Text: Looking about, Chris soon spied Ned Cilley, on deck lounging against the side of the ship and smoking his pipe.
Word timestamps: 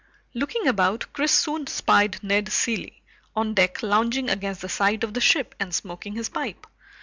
Looking 0.33 0.65
about, 0.67 1.05
Chris 1.13 1.31
soon 1.31 1.67
spied 1.67 2.23
Ned 2.23 2.51
Cilley, 2.51 3.03
on 3.35 3.53
deck 3.53 3.83
lounging 3.83 4.31
against 4.31 4.61
the 4.61 4.67
side 4.67 5.03
of 5.03 5.13
the 5.13 5.21
ship 5.21 5.53
and 5.59 5.75
smoking 5.75 6.15
his 6.15 6.27
pipe. 6.29 6.65